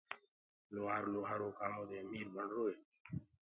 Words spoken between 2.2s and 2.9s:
بڻروئي